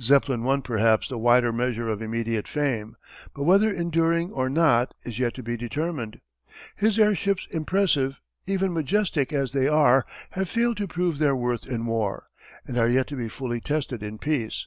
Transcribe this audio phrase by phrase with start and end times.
[0.00, 2.96] Zeppelin won perhaps the wider measure of immediate fame,
[3.32, 6.20] but whether enduring or not is yet to be determined.
[6.74, 11.86] His airships impressive, even majestic as they are, have failed to prove their worth in
[11.86, 12.26] war,
[12.66, 14.66] and are yet to be fully tested in peace.